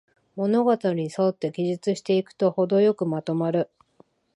[0.35, 3.69] 物語にそって記述していくと、ほどよくまとまる